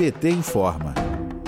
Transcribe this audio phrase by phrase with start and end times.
[0.00, 0.94] PT informa.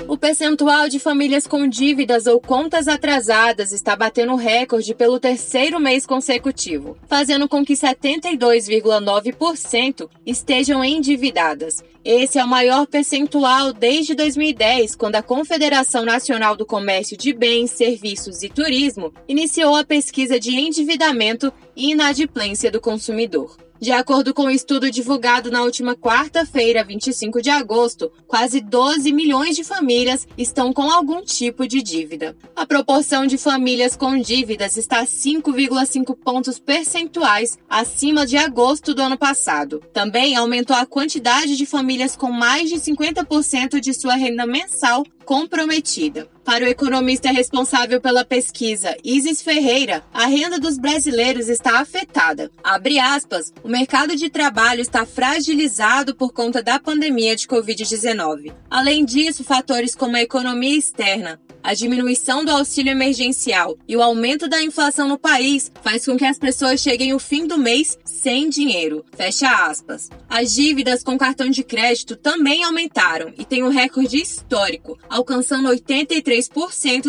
[0.07, 6.05] O percentual de famílias com dívidas ou contas atrasadas está batendo recorde pelo terceiro mês
[6.05, 11.83] consecutivo, fazendo com que 72,9% estejam endividadas.
[12.05, 17.71] Esse é o maior percentual desde 2010, quando a Confederação Nacional do Comércio de Bens,
[17.71, 23.57] Serviços e Turismo iniciou a pesquisa de endividamento e inadimplência do consumidor.
[23.83, 29.11] De acordo com o um estudo divulgado na última quarta-feira, 25 de agosto, quase 12
[29.13, 32.37] milhões de famílias estão com algum tipo de dívida.
[32.55, 39.19] A proporção de famílias com dívidas está 5,5 pontos percentuais acima de agosto do ano
[39.19, 39.83] passado.
[39.93, 46.29] Também aumentou a quantidade de famílias com mais de 50% de sua renda mensal comprometida.
[46.45, 52.51] Para o economista responsável pela pesquisa, Isis Ferreira, a renda dos brasileiros está afetada.
[52.65, 58.53] Abre aspas, o mercado de trabalho está fragilizado por conta da pandemia de Covid-19.
[58.69, 64.49] Além disso, fatores como a economia externa, a diminuição do auxílio emergencial e o aumento
[64.49, 68.49] da inflação no país faz com que as pessoas cheguem ao fim do mês sem
[68.49, 69.05] dinheiro.
[69.17, 70.11] Fecha aspas.
[70.29, 76.32] As dívidas com cartão de crédito também aumentaram e têm um recorde histórico, alcançando 83%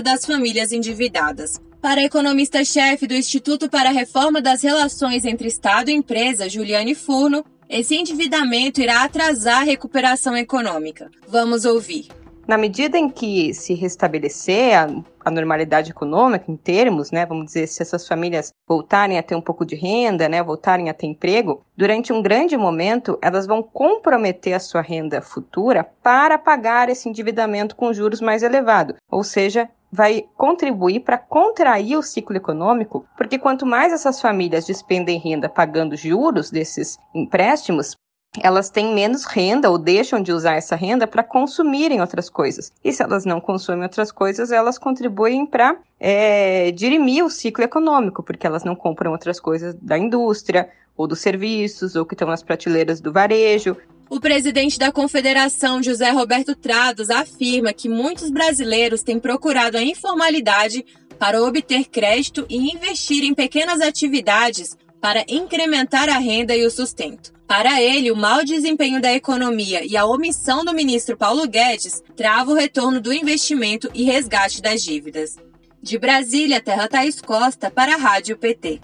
[0.02, 1.61] das famílias endividadas.
[1.81, 6.95] Para a economista-chefe do Instituto para a Reforma das Relações entre Estado e Empresa, Juliane
[6.95, 11.09] Furno, esse endividamento irá atrasar a recuperação econômica.
[11.27, 12.07] Vamos ouvir.
[12.45, 14.88] Na medida em que se restabelecer a,
[15.23, 19.41] a, normalidade econômica, em termos, né, vamos dizer, se essas famílias voltarem a ter um
[19.41, 24.53] pouco de renda, né, voltarem a ter emprego, durante um grande momento elas vão comprometer
[24.53, 30.25] a sua renda futura para pagar esse endividamento com juros mais elevados, ou seja, vai
[30.36, 36.49] contribuir para contrair o ciclo econômico, porque quanto mais essas famílias despendem renda pagando juros
[36.49, 37.95] desses empréstimos,
[38.42, 42.72] elas têm menos renda ou deixam de usar essa renda para consumirem outras coisas.
[42.84, 48.23] E se elas não consumem outras coisas, elas contribuem para é, dirimir o ciclo econômico,
[48.23, 52.43] porque elas não compram outras coisas da indústria ou dos serviços ou que estão nas
[52.43, 53.77] prateleiras do varejo.
[54.10, 60.86] O presidente da Confederação, José Roberto Trados, afirma que muitos brasileiros têm procurado a informalidade
[61.17, 67.33] para obter crédito e investir em pequenas atividades para incrementar a renda e o sustento.
[67.55, 72.49] Para ele, o mau desempenho da economia e a omissão do ministro Paulo Guedes trava
[72.49, 75.36] o retorno do investimento e resgate das dívidas.
[75.80, 78.81] De Brasília, Terra Thaís Costa, para a Rádio PT.